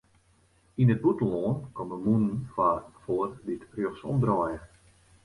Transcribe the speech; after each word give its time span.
Yn 0.81 0.91
it 0.93 0.99
bûtenlân 1.03 1.57
komme 1.75 1.95
mûnen 2.05 2.35
foar 2.53 3.29
dy't 3.45 3.63
rjochtsom 3.73 4.17
draaie. 4.23 4.59